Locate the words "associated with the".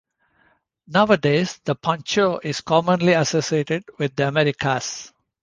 3.13-4.27